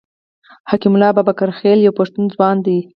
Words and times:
حکیم 0.71 0.93
الله 0.95 1.09
بابکرخېل 1.15 1.79
یو 1.81 1.97
پښتون 1.99 2.23
ځوان 2.33 2.57
دی. 2.65 2.77